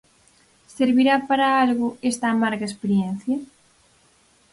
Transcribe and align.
Servirá 0.77 1.15
para 1.29 1.47
algo 1.63 1.87
esta 2.11 2.25
amarga 2.29 2.65
experiencia? 2.69 3.37